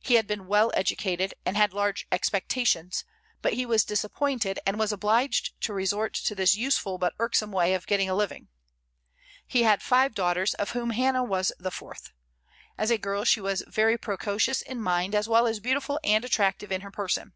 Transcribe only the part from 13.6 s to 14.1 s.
very